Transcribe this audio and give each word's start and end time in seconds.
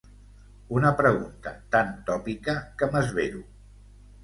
Una 0.77 0.91
pregunta 1.01 1.53
tan 1.77 1.93
tòpica 2.09 2.57
que 2.83 2.91
m'esvero. 2.97 3.47